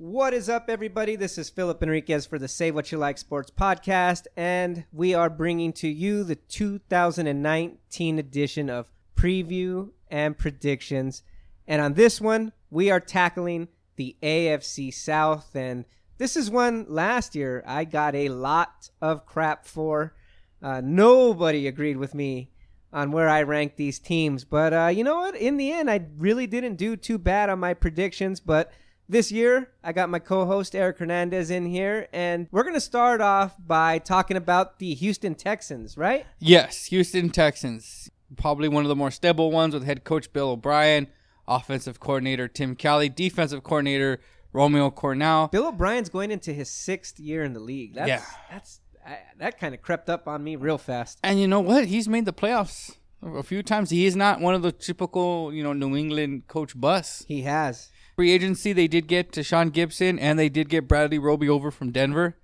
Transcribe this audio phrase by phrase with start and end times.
[0.00, 1.14] What is up, everybody?
[1.14, 5.28] This is Philip Enriquez for the Say What You Like Sports podcast, and we are
[5.28, 11.22] bringing to you the 2019 edition of Preview and Predictions.
[11.68, 15.54] And on this one, we are tackling the AFC South.
[15.54, 15.84] And
[16.16, 20.14] this is one last year I got a lot of crap for.
[20.62, 22.52] Uh, nobody agreed with me
[22.90, 24.44] on where I ranked these teams.
[24.44, 25.36] But uh, you know what?
[25.36, 28.40] In the end, I really didn't do too bad on my predictions.
[28.40, 28.72] But
[29.10, 32.80] this year, I got my co host Eric Hernandez in here, and we're going to
[32.80, 36.24] start off by talking about the Houston Texans, right?
[36.38, 38.10] Yes, Houston Texans.
[38.36, 41.08] Probably one of the more stable ones with head coach Bill O'Brien,
[41.48, 44.20] offensive coordinator Tim Kelly, defensive coordinator
[44.52, 45.50] Romeo Crennel.
[45.50, 47.94] Bill O'Brien's going into his sixth year in the league.
[47.94, 48.22] That's, Yeah.
[48.50, 51.18] That's, I, that kind of crept up on me real fast.
[51.24, 51.86] And you know what?
[51.86, 53.90] He's made the playoffs a few times.
[53.90, 57.24] He is not one of the typical, you know, New England coach bus.
[57.26, 57.90] He has.
[58.20, 61.90] Free agency, they did get Tashaun Gipson and they did get Bradley Roby over from
[61.90, 62.36] Denver.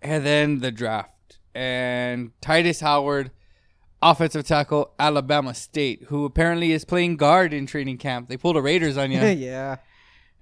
[0.00, 1.38] And then the draft.
[1.54, 3.30] And Tytus Howard,
[4.02, 8.28] offensive tackle, Alabama State, who apparently is playing guard in training camp.
[8.28, 9.20] They pulled a Raiders on you.
[9.20, 9.76] yeah.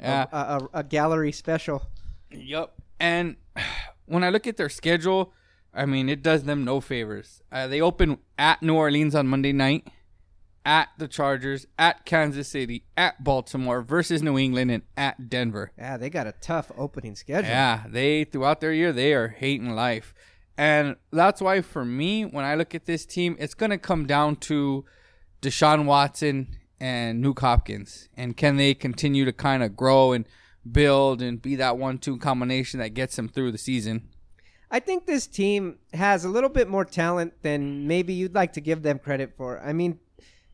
[0.00, 0.24] Yeah.
[0.32, 1.82] A, a, a gallery special.
[2.30, 2.72] Yep.
[2.98, 3.36] And
[4.06, 5.34] when I look at their schedule,
[5.74, 7.42] I mean, it does them no favors.
[7.52, 9.88] Uh, they open at New Orleans on Monday night,
[10.64, 15.72] at the Chargers, at Kansas City, at Baltimore versus New England, and at Denver.
[15.78, 17.50] Yeah, they got a tough opening schedule.
[17.50, 20.14] Yeah, they throughout their year they are hating life,
[20.56, 24.36] and that's why for me, when I look at this team, it's gonna come down
[24.36, 24.84] to
[25.42, 30.26] Deshaun Watson and Nuke Hopkins, and can they continue to kind of grow and
[30.70, 34.08] build and be that one-two combination that gets them through the season?
[34.70, 38.60] I think this team has a little bit more talent than maybe you'd like to
[38.60, 39.60] give them credit for.
[39.60, 39.98] I mean,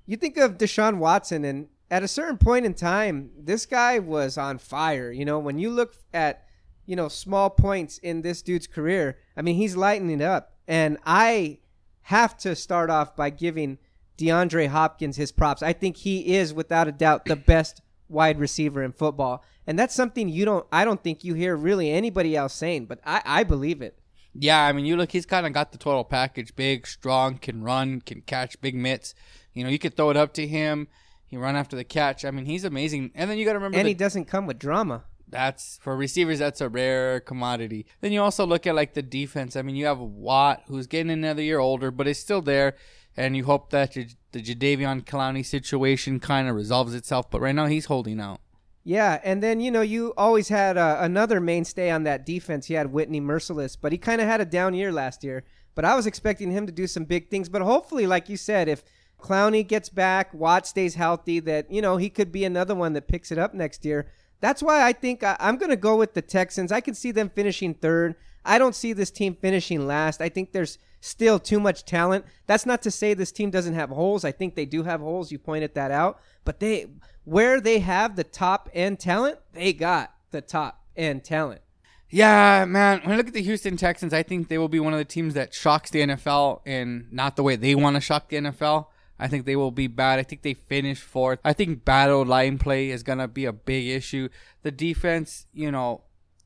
[0.06, 4.38] you think of Deshaun Watson, and at a certain point in time, this guy was
[4.38, 5.10] on fire.
[5.10, 6.46] You know, when you look at,
[6.86, 10.54] you know, small points in this dude's career, I mean, he's lighting it up.
[10.68, 11.58] And I
[12.02, 13.78] have to start off by giving
[14.18, 15.62] DeAndre Hopkins his props.
[15.62, 19.44] I think he is, without a doubt, the best wide receiver in football.
[19.66, 23.00] And that's something you don't, I don't think you hear really anybody else saying, but
[23.04, 23.98] I, I believe it.
[24.38, 27.62] Yeah, I mean, you look, he's kind of got the total package: big, strong, can
[27.62, 29.14] run, can catch big mitts.
[29.56, 30.86] You know, you could throw it up to him.
[31.26, 32.24] He run after the catch.
[32.24, 33.10] I mean, he's amazing.
[33.14, 35.04] And then you got to remember And the he doesn't come with drama.
[35.28, 39.56] that's for receivers that's a rare commodity then you also look at like the defense
[39.56, 42.76] i mean you have watt who's getting another year older but is still there
[43.16, 43.92] and you hope that
[44.30, 48.40] the Jadeveon Clowney situation kind of resolves itself but right now he's holding out
[48.84, 52.70] Yeah, and then you know you always had uh, another mainstay on that defense.
[52.70, 55.42] You had Whitney Mercilus, but he kind of had a down year last year.
[55.74, 57.48] But I was expecting him to do some big things.
[57.48, 58.84] But hopefully, like you said, if
[59.20, 63.08] Clowney gets back, Watt stays healthy, that you know he could be another one that
[63.08, 64.06] picks it up next year.
[64.40, 66.70] That's why I think I, I'm going to go with the Texans.
[66.70, 68.14] I can see them finishing third.
[68.44, 70.20] I don't see this team finishing last.
[70.20, 72.24] I think there's still too much talent.
[72.46, 74.24] That's not to say this team doesn't have holes.
[74.24, 75.32] I think they do have holes.
[75.32, 76.20] You pointed that out.
[76.44, 76.86] But they
[77.24, 81.60] where they have the top end talent, they got the top end talent.
[82.08, 84.92] yeah man when i look at the houston texans i think they will be one
[84.92, 88.28] of the teams that shocks the nfl and not the way they want to shock
[88.28, 88.86] the nfl
[89.18, 90.18] I think they will be bad.
[90.18, 91.38] I think they finish fourth.
[91.44, 94.28] I think battle line play is gonna be a big issue.
[94.62, 96.02] The defense, you know,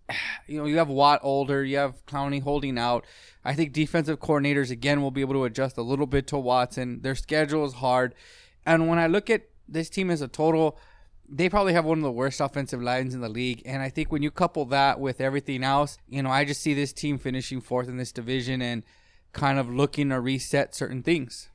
[0.47, 3.05] you know, you have Watt older, you have Clowney holding out.
[3.45, 7.03] I think defensive coordinators again will be able to adjust a little bit to Watson.
[7.03, 8.15] Their schedule is hard,
[8.67, 10.79] and when I look at this team as a total,
[11.29, 13.63] they probably have one of the worst offensive lines in the league.
[13.65, 16.75] And I think when you couple that with everything else, you know, I just see
[16.75, 18.85] this team finishing fourth in this division and
[19.33, 21.49] kind of looking to reset certain things.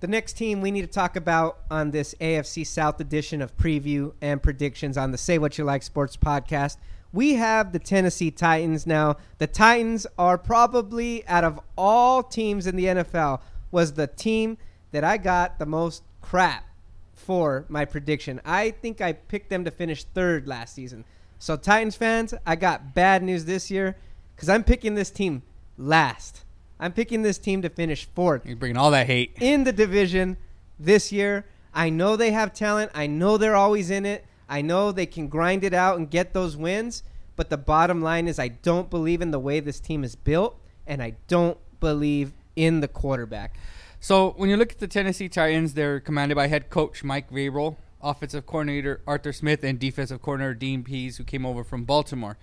[0.00, 4.12] The next team we need to talk about on this AFC South edition of preview
[4.20, 6.76] and predictions on the Say What You Like Sports podcast,
[7.10, 8.86] we have the Tennessee Titans.
[8.86, 14.58] Now, the Titans are probably out of all teams in the NFL was the team
[14.90, 16.66] that I got the most crap
[17.14, 18.42] for my prediction.
[18.44, 21.06] I think I picked them to finish third last season.
[21.38, 23.96] So Titans fans, I got bad news this year
[24.36, 25.42] cuz I'm picking this team
[25.76, 26.44] last.
[26.78, 29.36] I'm picking this team to finish fourth You're bringing all that hate.
[29.40, 30.36] in the division
[30.78, 31.46] this year.
[31.72, 32.90] I know they have talent.
[32.94, 34.24] I know they're always in it.
[34.48, 37.02] I know they can grind it out and get those wins.
[37.36, 40.56] But the bottom line is, I don't believe in the way this team is built,
[40.86, 43.56] and I don't believe in the quarterback.
[43.98, 47.76] So when you look at the Tennessee Titans, they're commanded by head coach Mike Vrabel,
[48.02, 52.36] offensive coordinator Arthur Smith, and defensive coordinator Dean Pees, who came over from Baltimore.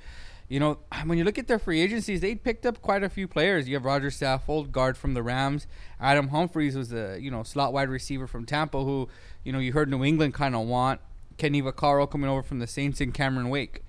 [0.51, 3.27] You know, when you look at their free agencies, they picked up quite a few
[3.27, 3.69] players.
[3.69, 5.65] You have Roger Saffold, guard from the Rams.
[6.00, 9.07] Adam Humphries was a you know slot wide receiver from Tampa, who
[9.45, 11.00] you know you heard New England kind of want.
[11.38, 13.83] Kenny Vaccaro coming over from the Saints and Cameron Wake.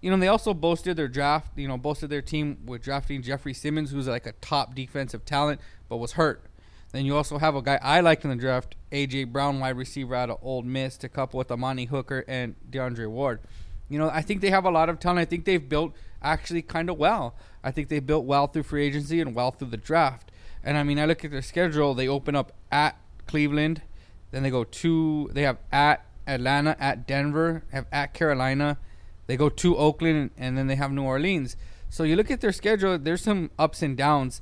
[0.00, 1.58] You know, they also boasted their draft.
[1.58, 5.60] You know, boasted their team with drafting Jeffery Simmons, who's like a top defensive talent,
[5.88, 6.44] but was hurt.
[6.92, 10.14] Then you also have a guy I liked in the draft, AJ Brown, wide receiver
[10.14, 13.40] out of Ole Miss, to couple with Amani Hooker and DeAndre Ward.
[13.88, 15.20] You know, I think they have a lot of talent.
[15.20, 17.36] I think they've built actually kind of well.
[17.62, 20.30] I think they built well through free agency and well through the draft.
[20.62, 21.94] And I mean, I look at their schedule.
[21.94, 23.82] They open up at Cleveland,
[24.30, 28.78] then they go to they have at Atlanta, at Denver, have at Carolina,
[29.26, 31.56] they go to Oakland, and then they have New Orleans.
[31.88, 32.98] So you look at their schedule.
[32.98, 34.40] There's some ups and downs.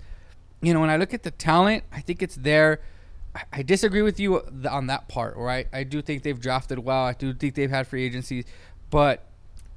[0.61, 2.81] You know, when I look at the talent, I think it's there.
[3.53, 5.67] I disagree with you uh, on that part, right?
[5.73, 7.05] I do think they've drafted well.
[7.05, 8.45] I do think they've had free agencies,
[8.91, 9.27] but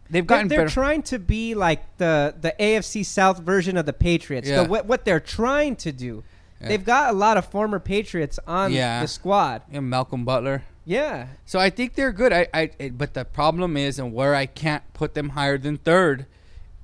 [0.10, 3.94] they've gotten they're, they're trying to be like the the AFC South version of the
[3.94, 4.48] Patriots.
[4.48, 4.63] Yeah.
[4.63, 6.24] The, what what they're trying to do.
[6.62, 6.69] Yeah.
[6.69, 9.02] They've got a lot of former Patriots on Yeah.
[9.02, 9.62] the squad.
[9.72, 10.63] Yeah, Malcolm Butler.
[10.86, 11.28] Yeah.
[11.46, 12.31] So I think they're good.
[12.31, 15.78] I, I, it- but the problem is, and where I can't put them higher than
[15.78, 16.25] third,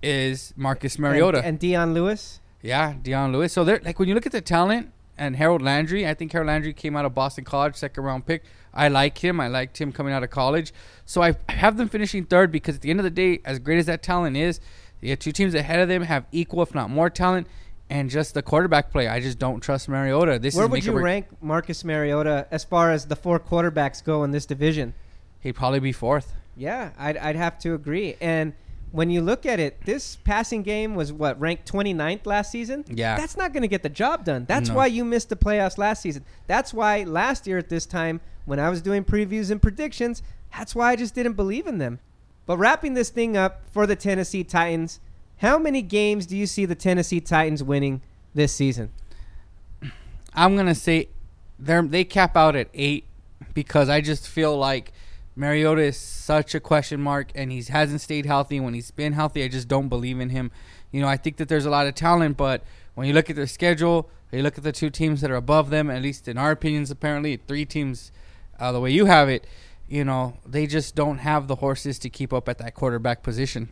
[0.02, 1.38] is Marcus Mariota.
[1.40, 2.40] And, and Dion Lewis.
[2.62, 3.54] yeah, Dion Lewis.
[3.54, 4.92] So they're like when you look at the talent
[5.22, 6.08] and Harold Landry.
[6.08, 8.44] I think Harold Landry came out of Boston College, second round pick.
[8.74, 9.40] I like him.
[9.40, 10.74] I liked him coming out of college.
[11.06, 13.78] So I have them finishing third because at the end of the day, as great
[13.78, 14.60] as that talent is,
[15.00, 17.46] the two teams ahead of them have equal, if not more, talent.
[17.88, 20.40] And just the quarterback play, I just don't trust Mariota.
[20.40, 24.24] This Where is would you rank Marcus Mariota as far as the four quarterbacks go
[24.24, 24.96] in this division?
[25.40, 26.34] He'd probably be fourth.
[26.56, 28.16] Yeah, I'd, I'd have to agree.
[28.22, 28.54] And
[28.92, 32.84] when you look at it, this passing game was what ranked 29th last season.
[32.90, 33.16] Yeah.
[33.18, 34.46] that's not going to get the job done.
[34.46, 34.76] That's No.
[34.76, 36.26] why you missed the playoffs last season.
[36.48, 40.22] That's why last year at this time, when I was doing previews and predictions,
[40.58, 42.00] that's why I just didn't believe in them.
[42.46, 45.00] But wrapping this thing up for the Tennessee Titans,
[45.38, 48.02] how many games do you see the Tennessee Titans winning
[48.34, 48.90] this season?
[50.34, 51.08] I'm gonna say
[51.60, 53.06] they they cap out at eight
[53.54, 54.92] because I just feel like
[55.36, 58.60] Mariota is such a question mark and he hasn't stayed healthy.
[58.60, 60.52] When he's been healthy, I just don't believe in him.
[60.92, 62.64] You know, I think that there's a lot of talent, but
[62.96, 65.70] when you look at their schedule, you look at the two teams that are above
[65.70, 68.12] them, at least in our opinions, apparently three teams,
[68.60, 69.46] uh, the way you have it,
[69.88, 73.70] you know, they just don't have the horses to keep up at that quarterback position.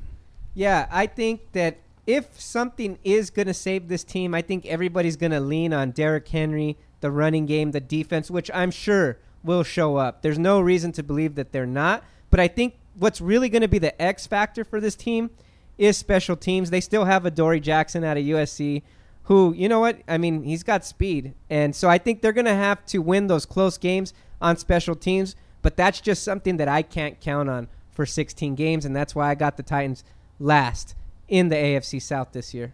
[0.54, 5.16] Yeah, I think that if something is going to save this team, I think everybody's
[5.16, 9.64] going to lean on Derrick Henry, the running game, the defense, which I'm sure will
[9.64, 10.22] show up.
[10.22, 12.04] There's no reason to believe that they're not.
[12.30, 15.30] But I think what's really going to be the X factor for this team
[15.78, 16.70] is special teams.
[16.70, 18.84] They still have Adoree' Jackson out of USC
[19.30, 20.02] who, you know what?
[20.08, 21.36] I mean, he's got speed.
[21.52, 24.96] And so I think they're going to have to win those close games on special
[24.96, 25.36] teams.
[25.62, 28.86] But that's just something that I can't count on for 16 games.
[28.86, 30.04] And that's why I got the Titans
[30.40, 30.96] last
[31.28, 32.74] in the AFC South this year.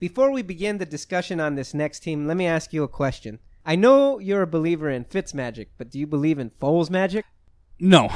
[0.00, 3.38] Before we begin the discussion on this next team, let me ask you a question.
[3.66, 7.24] I know you're a believer in Fitz magic, but do you believe in Foles magic?
[7.80, 8.08] No.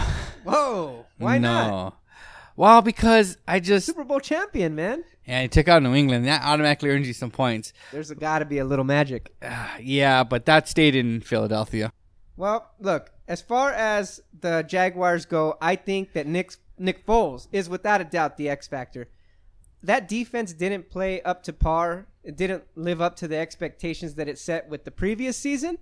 [0.44, 1.52] Whoa, why no.
[1.52, 1.98] not?
[2.54, 5.04] Well, because I just Super Bowl champion, man.
[5.24, 6.26] yeah, he took out New England.
[6.26, 7.72] That automatically earns you some points.
[7.92, 9.32] There's got to be a little magic.
[9.40, 11.92] Uh, yeah, but that stayed in Philadelphia.
[12.36, 17.68] Well, look, as far as the Jaguars go, I think that Nick Nick Foles is
[17.68, 19.08] without a doubt the X factor.
[19.82, 22.06] That defense didn't play up to par.
[22.25, 25.78] It didn't live up to the expectations that it set with the previous season.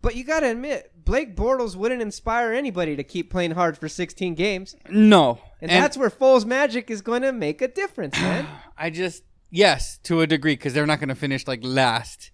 [0.00, 3.88] But you got to admit, Blake Bortles wouldn't inspire anybody to keep playing hard for
[3.88, 4.76] 16 games.
[4.90, 8.46] No, And, that's where Foles magic is going to make a difference, man.
[8.78, 12.32] I just yes to a degree because they're not going to finish like last.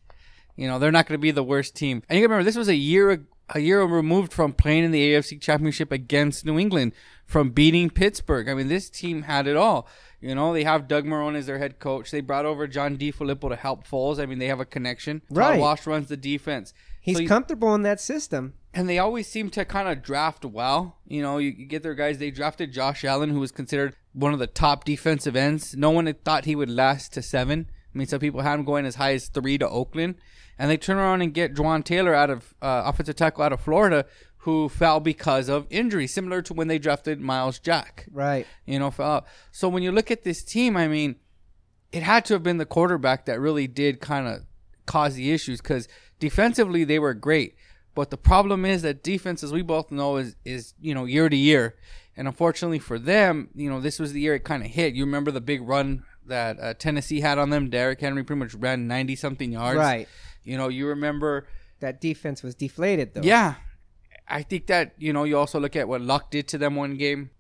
[0.57, 2.03] You know, they're not going to be the worst team.
[2.09, 4.91] And you got to remember, this was a year a year removed from playing in
[4.91, 6.93] the AFC Championship against New England,
[7.27, 8.49] from beating Pittsburgh.
[8.49, 9.87] I mean, this team had it all.
[10.21, 12.11] You know, they have Doug Marrone as their head coach.
[12.11, 14.19] They brought over John DeFilippo to help Foles.
[14.21, 15.21] I mean, they have a connection.
[15.29, 15.61] Todd Right.
[15.61, 16.75] Wash runs the defense.
[17.01, 18.53] He's So you- comfortable in that system.
[18.75, 20.99] and they always seem to kind of draft well.
[21.09, 22.19] You know, you, you get their guys.
[22.19, 25.75] They drafted Josh Allen, who was considered one of the top defensive ends.
[25.77, 27.71] No one had thought he would last to seven.
[27.95, 30.17] I mean, some people had him going as high as three to Oakland,
[30.61, 33.61] and they turn around and get Jawaan Taylor out of uh, offensive tackle out of
[33.61, 34.05] Florida,
[34.45, 38.47] who fell because of injury, similar to when they drafted Myles Jack Right.
[38.67, 38.91] you know.
[38.91, 39.27] fell out.
[39.53, 41.17] So when you look at this team, I mean,
[41.93, 44.43] it had to have been the quarterback that really did kind of
[44.87, 45.89] cause the issues because
[46.19, 47.55] defensively they were great,
[47.95, 51.29] but the problem is that defense, as we both know, is is you know year
[51.29, 51.75] to year,
[52.17, 54.95] and unfortunately for them, you know this was the year it kind of hit.
[54.95, 57.71] You remember the big run that uh, Tennessee had on them.
[57.71, 59.79] Derrick Henry pretty much ran ninety something yards.
[59.79, 60.09] Right.
[60.43, 61.47] You know, you remember
[61.81, 63.23] That defense was deflated, though.
[63.23, 63.55] yeah.
[64.29, 66.97] I think that, you know, you also look at what Luck did to them one
[66.97, 67.31] game.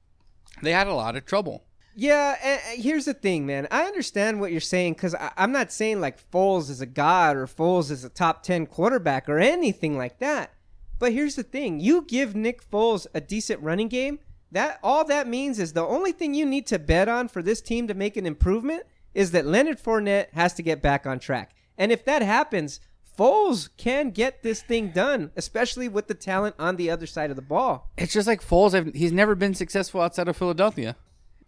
[0.62, 1.64] They had a lot of trouble.
[1.94, 3.68] Yeah, and here's the thing, man.
[3.70, 7.46] I understand what you're saying because I'm not saying like Foles is a god or
[7.46, 10.52] Foles is a top 10 quarterback or anything like that.
[10.98, 14.18] But here's the thing you give Nick Foles a decent running game,
[14.50, 17.60] that all that means is the only thing you need to bet on for this
[17.60, 18.82] team to make an improvement
[19.14, 21.54] is that Leonard Fournette has to get back on track.
[21.78, 22.80] And if that happens,
[23.18, 27.36] Foles can get this thing done, especially with the talent on the other side of
[27.36, 27.90] the ball.
[27.98, 28.94] It's just like Foles.
[28.94, 30.96] He's never been successful outside of Philadelphia.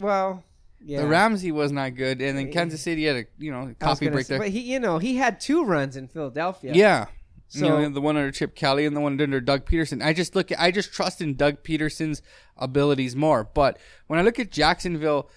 [0.00, 0.44] Well,
[0.84, 1.02] yeah.
[1.02, 3.74] The Ramsey was not good, and then Kansas City had a you know I was
[3.78, 4.40] coffee gonna break say- there.
[4.40, 6.72] But he, you know, he had two runs in Philadelphia.
[6.74, 7.06] Yeah.
[7.48, 10.02] So- you know, the one under Chip Kelly and the one under Doug Pederson.
[10.02, 12.22] I just look at, I just trust in Doug Pederson's
[12.56, 13.44] abilities more.
[13.44, 15.28] But when I look at Jacksonville,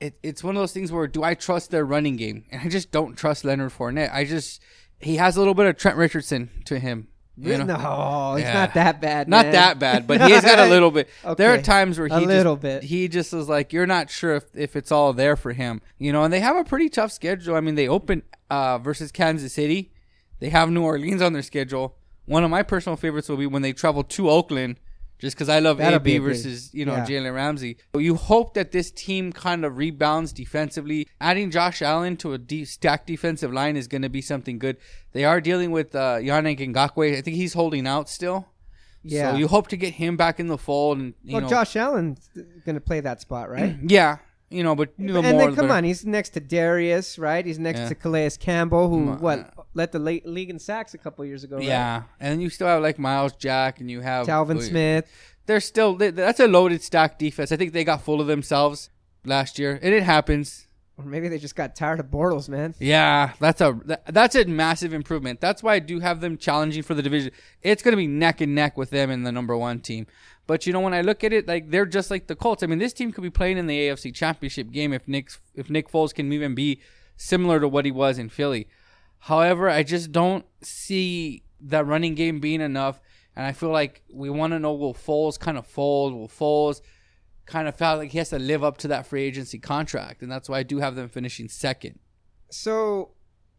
[0.00, 2.44] it, it's one of those things where do I trust their running game?
[2.50, 4.12] And I just don't trust Leonard Fournette.
[4.14, 4.62] I just,
[5.04, 7.08] he has a little bit of Trent Richardson to him.
[7.36, 7.64] you know?
[7.64, 8.52] No, it's Yeah.
[8.54, 9.28] not that bad.
[9.28, 11.08] Not that bad, but he has got a little bit.
[11.36, 12.82] There are times where A he little just, bit.
[12.84, 16.12] He just is like you're not sure if, if it's all there for him, you
[16.12, 16.22] know.
[16.22, 17.56] And they have a pretty tough schedule.
[17.56, 19.90] I mean, they open uh, versus Kansas City.
[20.38, 21.96] They have New Orleans on their schedule.
[22.26, 24.78] One of my personal favorites will be when they travel to Oakland,
[25.24, 27.06] just because I love That'll AB versus you know yeah.
[27.06, 27.78] Jalen Ramsey.
[27.92, 31.08] But you hope that this team kind of rebounds defensively.
[31.18, 34.76] Adding Josh Allen to a deep stacked defensive line is going to be something good.
[35.12, 37.16] They are dealing with uh, Yannick Ngakoue.
[37.16, 38.48] I think he's holding out still.
[39.02, 39.32] Yeah.
[39.32, 41.74] So you hope to get him back in the fold, and you well, know, Josh
[41.74, 42.28] Allen's
[42.66, 43.76] going to play that spot, right?
[43.82, 44.18] yeah,
[44.50, 47.44] you know, but and then come on, he's next to Darius, right?
[47.44, 47.88] He's next Yeah.
[47.88, 51.24] to Calais Campbell, who Mm, what uh, led the la- league in sacks a couple
[51.24, 51.56] years ago.
[51.56, 51.64] right?
[51.64, 55.06] yeah, and then you still have like Myles Jack, and you have Telvin Smith.
[55.46, 57.52] They're still that's a loaded stack defense.
[57.52, 58.90] I think they got full of themselves
[59.24, 60.66] last year, and it happens.
[60.96, 62.74] Or maybe they just got tired of Bortles, man.
[62.78, 65.40] Yeah, that's a that, that's a massive improvement.
[65.40, 67.32] That's why I do have them challenging for the division.
[67.62, 70.06] It's going to be neck and neck with them in the number one team.
[70.46, 72.62] But you know, when I look at it, like they're just like the Colts.
[72.62, 75.68] I mean, this team could be playing in the AFC Championship game if Nick if
[75.68, 76.80] Nick Foles can even be
[77.16, 78.68] similar to what he was in Philly.
[79.18, 83.00] However, I just don't see that running game being enough,
[83.34, 86.14] and I feel like we want to know will Foles kind of fold?
[86.14, 86.82] Will Foles
[87.46, 90.30] kind of felt like he has to live up to that free agency contract, and
[90.30, 91.98] that's why I do have them finishing second.
[92.50, 93.10] So,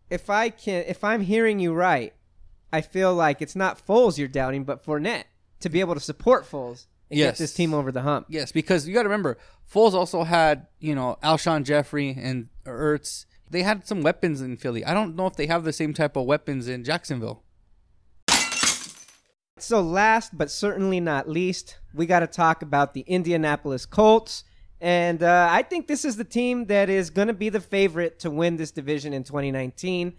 [0.09, 2.13] if I can, if I'm hearing you right,
[2.71, 5.25] I feel like it's not Foles you're doubting, but Fournette
[5.61, 7.33] to be able to support Foles and Yes.
[7.33, 8.27] get this team over the hump.
[8.29, 9.37] Yes, because you got to remember,
[9.71, 13.25] Foles also had you know Alshon Jeffery and Ertz.
[13.49, 14.83] They had some weapons in Philly.
[14.83, 17.43] I don't know if they have the same type of weapons in Jacksonville.
[19.65, 24.43] So, last but certainly not least, we got to talk about the Indianapolis Colts.
[24.79, 28.19] And uh, I think this is the team that is going to be the favorite
[28.19, 30.13] to win this division in 2019.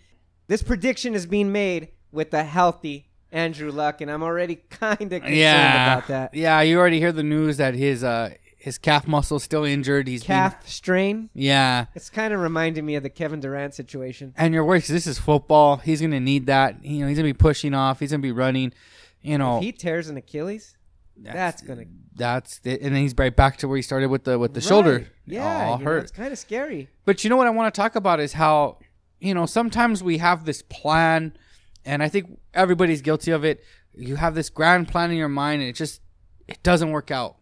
[0.49, 5.23] This prediction is being made with a healthy Andrew Luck, and I'm already kind of
[5.23, 6.35] concerned about that.
[6.35, 10.09] Yeah, you already hear the news that his uh his calf muscle's still injured.
[10.09, 11.31] He's been- Calf strain.
[11.35, 14.35] yeah, It's kind of reminding me of the Kevin Durant situation.
[14.37, 15.77] and you're worried 'cause this is football.
[15.77, 16.85] He's gonna need that.
[16.85, 18.01] You know, he's gonna be pushing off.
[18.01, 18.73] He's gonna be running.
[19.23, 20.77] You know, If he tears an Achilles,
[21.17, 22.81] that's gonna that's it.
[22.83, 25.07] and then he's right back to where he started with the with the shoulder.
[25.25, 26.03] Yeah, all you know, hurt.
[26.05, 26.89] it's kind of scary.
[27.05, 28.79] But you know what I want to talk about is how,
[29.19, 31.37] you know, sometimes we have this plan,
[31.85, 33.65] and I think everybody's guilty of it.
[33.95, 36.03] You have this grand plan in your mind, and it just
[36.47, 37.37] it doesn't work out,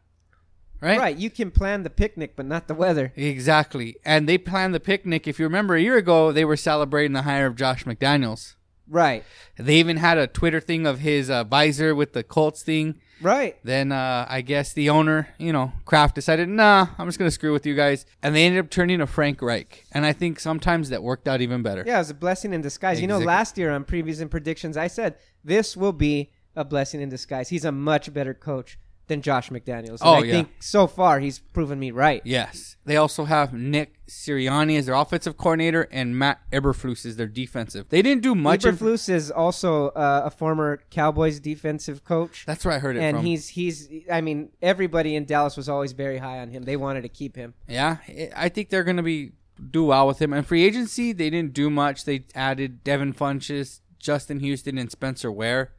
[0.81, 0.99] right?
[0.99, 1.16] Right.
[1.16, 3.12] You can plan the picnic, but not the weather.
[3.16, 3.97] Exactly.
[4.04, 5.26] And they planned the picnic.
[5.28, 8.54] If you remember a year ago, they were celebrating the hire of Josh McDaniels.
[8.88, 9.25] Right.
[9.57, 13.00] They even had a Twitter thing of his uh, visor with the Colts thing.
[13.21, 13.57] Right.
[13.64, 17.53] Then uh, I guess the owner, you know, Kraft decided, nah, I'm just gonna screw
[17.53, 19.85] with you guys, and they ended up turning to Frank Reich.
[19.93, 21.85] And I think sometimes that worked out even better.
[21.87, 23.00] Yeah, it was a blessing in disguise.
[23.00, 27.00] You know, last year on previews and predictions, I said this will be a blessing
[27.00, 27.49] in disguise.
[27.49, 30.00] He's a much better coach than Josh McDaniels.
[30.00, 30.32] And Oh, I yeah.
[30.32, 32.23] think so far he's proven me right.
[32.25, 32.76] Yes.
[32.87, 37.88] They also have Nick Sirianni as their offensive coordinator and Matt Eberflus as their defensive.
[37.90, 38.64] They didn't do much.
[38.64, 42.44] in- Eberflus is also uh, a former Cowboys defensive coach.
[42.46, 43.26] That's where I heard it and from.
[43.26, 46.62] he's he's I mean everybody in Dallas was always very high on him.
[46.64, 47.54] They wanted to keep him.
[47.68, 49.32] yeah, I- I think they're going to be
[49.70, 50.32] do well with him.
[50.32, 52.04] And free agency, they didn't do much.
[52.04, 55.73] They added Devin Funchess, Justin Houston, and Spencer Ware.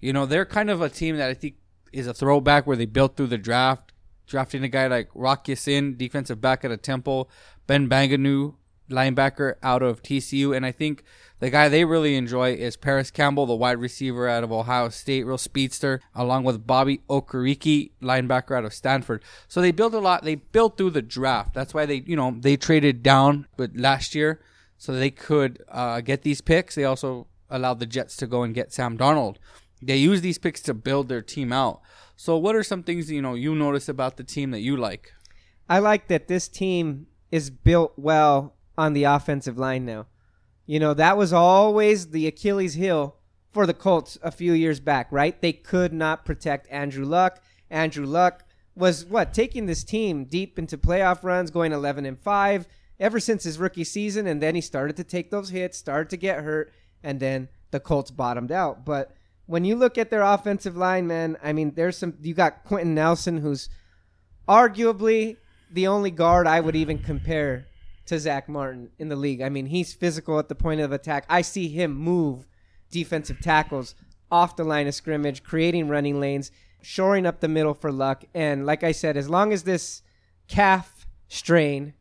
[0.00, 1.56] You know, they're kind of a team that I think
[1.92, 3.92] is a throwback where they built through the draft,
[4.26, 7.30] drafting a guy like Rock Sin, defensive back at a Temple,
[7.66, 8.54] Ben Banogu,
[8.90, 11.04] linebacker out of TCU, and I think
[11.40, 15.24] the guy they really enjoy is Parris Campbell, the wide receiver out of Ohio State,
[15.24, 19.22] real speedster, along with Bobby Okereke, linebacker out of Stanford.
[19.46, 20.24] So they built a lot.
[20.24, 21.54] They built through the draft.
[21.54, 24.40] That's why they, you know, they traded down, but last year
[24.78, 26.74] so they could uh, get these picks.
[26.74, 29.36] They also allowed the Jets to go and get Sam Darnold.
[29.80, 31.80] They use these picks to build their team out.
[32.16, 35.12] So, what are some things you know you notice about the team that you like?
[35.68, 40.06] I like that this team is built well on the offensive line now.
[40.66, 43.16] You know, that was always the Achilles heel
[43.52, 45.40] for the Colts a few years back, right?
[45.40, 47.42] They could not protect Andrew Luck.
[47.70, 48.44] Andrew Luck
[48.74, 52.66] was what taking this team deep into playoff runs, going 11 and 5
[53.00, 56.16] ever since his rookie season and then he started to take those hits, started to
[56.16, 58.84] get hurt and then the Colts bottomed out.
[58.84, 59.12] But
[59.48, 62.94] when you look at their offensive line, man, I mean, there's some you got Quenton
[62.94, 63.70] Nelson who's
[64.46, 65.38] arguably
[65.70, 67.66] the only guard I would even compare
[68.06, 69.40] to Zack Martin in the league.
[69.40, 71.24] I mean, he's physical at the point of attack.
[71.30, 72.46] I see him move
[72.90, 73.94] defensive tackles
[74.30, 76.52] off the line of scrimmage, creating running lanes,
[76.82, 78.24] shoring up the middle for luck.
[78.34, 80.02] And like I said, as long as this
[80.46, 81.94] calf strain,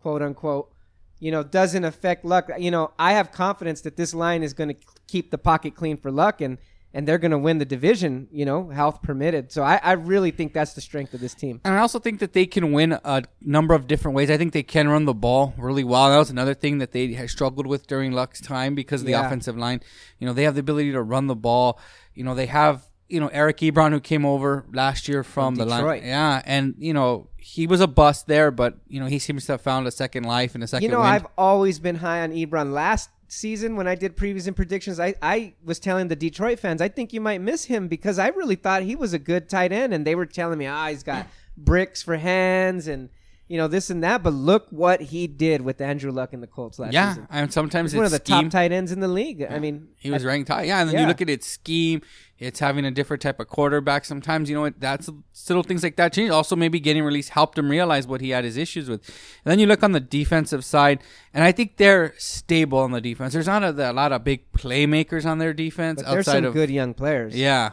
[0.00, 0.72] quote unquote,
[1.18, 4.68] you know, doesn't affect luck, you know, I have confidence that this line is going
[4.68, 4.76] to
[5.08, 6.58] keep the pocket clean for luck and
[6.94, 9.50] and they're going to win the division, you know, health permitted.
[9.50, 11.60] So I, I really think that's the strength of this team.
[11.64, 14.30] And I also think that they can win a number of different ways.
[14.30, 16.10] I think they can run the ball really well.
[16.10, 19.26] That was another thing that they struggled with during Luck's time because of the Yeah.
[19.26, 19.80] offensive line.
[20.18, 21.78] You know, they have the ability to run the ball.
[22.14, 25.56] You know, they have you know Eric Ebron who came over last year from, From
[25.56, 25.80] the line.
[25.80, 26.02] Detroit.
[26.02, 29.52] Yeah, and you know he was a bust there, but you know he seems to
[29.52, 30.84] have found a second life and a second.
[30.84, 31.10] You know, wind.
[31.14, 32.72] I've always been high on Ebron.
[32.72, 36.82] Last season, when I did previews and predictions, I, I was telling the Detroit fans,
[36.82, 39.72] I think you might miss him because I really thought he was a good tight
[39.72, 39.94] end.
[39.94, 43.08] And they were telling me, ah, he's got bricks for hands and,
[43.52, 44.22] you know, this and that.
[44.22, 47.26] But look what he did with Andrew Luck in the Colts last yeah, season.
[47.30, 48.44] and sometimes He's one of the scheme.
[48.44, 49.46] top tight ends in the league.
[49.48, 50.62] I mean, He was I- ranked high.
[50.62, 51.00] Yeah, and then Yeah.
[51.02, 52.00] you look at its scheme.
[52.38, 54.04] It's having a different type of quarterback.
[54.06, 55.08] Sometimes you know what that's
[55.48, 56.30] little things like that change.
[56.30, 59.06] Also, maybe getting released helped him realize what he had his issues with.
[59.44, 61.00] And then you look on the defensive side,
[61.34, 63.32] and I think they're stable on the defense.
[63.34, 66.46] There's not a, a lot of big playmakers on their defense but there's outside some
[66.46, 67.36] of good young players.
[67.36, 67.72] yeah.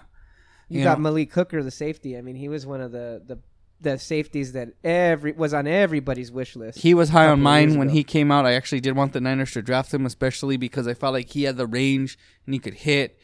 [0.68, 1.04] You, You got know.
[1.06, 2.16] Malik Hooker, the safety.
[2.16, 3.40] I mean, he was one of the, the,
[3.82, 6.80] the safeties that every was on everybody's wish list.
[6.80, 7.96] He was high on couple of years mine when ago.
[7.96, 8.46] he came out.
[8.46, 11.44] I actually did want the Niners to draft him, especially because I felt like he
[11.44, 13.18] had the range and he could hit.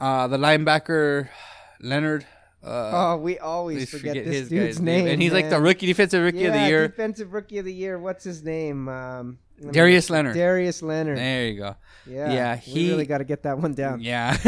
[0.00, 1.28] Uh, the linebacker
[1.80, 2.26] Leonard.
[2.62, 5.06] Uh, oh, we always forget, forget this his dude's name.
[5.06, 6.88] and he's like the rookie defensive rookie of the year.
[6.88, 7.98] defensive rookie of the year.
[7.98, 8.88] What's his name?
[8.88, 10.34] Um, let me- Darius Leonard.
[10.34, 11.18] Darius Leonard.
[11.18, 11.76] There you go.
[12.06, 14.00] yeah, yeah, he- really got to get that one down.
[14.00, 14.36] Yeah,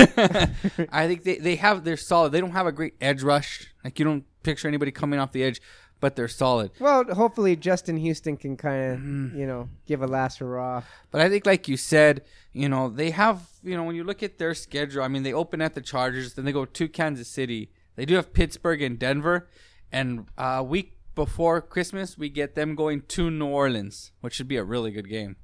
[0.90, 2.32] I think they they have they're solid.
[2.32, 3.66] They don't have a great edge rush.
[3.84, 5.60] Like you don't picture anybody coming off the edge,
[6.00, 6.70] but they're solid.
[6.78, 9.38] Well, hopefully Justin Houston can kind of, Mm-hmm.
[9.38, 10.82] you know, give a last hurrah.
[11.10, 14.22] But I think, like you said, you know they have you know when you look
[14.22, 15.02] at their schedule.
[15.02, 17.70] I mean, they open at the Chargers, then they go to Kansas City.
[17.96, 19.48] They do have Pittsburgh and Denver,
[19.92, 24.58] and a week before Christmas we get them going to New Orleans, which should be
[24.58, 25.36] a really good game.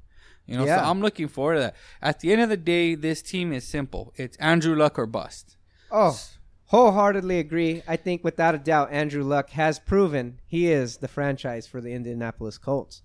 [0.46, 0.82] You know, Yeah.
[0.82, 1.76] so I'm looking forward to that.
[2.02, 4.12] At the end of the day, this team is simple.
[4.16, 5.56] It's Andrew Luck or bust.
[5.90, 6.18] Oh,
[6.72, 7.82] wholeheartedly agree.
[7.86, 11.92] I think without a doubt, Andrew Luck has proven he is the franchise for the
[11.92, 13.02] Indianapolis Colts.